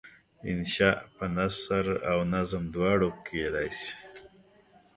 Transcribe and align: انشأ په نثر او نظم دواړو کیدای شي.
انشأ 0.49 0.91
په 1.15 1.25
نثر 1.35 1.85
او 2.09 2.17
نظم 2.33 2.63
دواړو 2.75 3.09
کیدای 3.27 3.69
شي. 3.79 3.91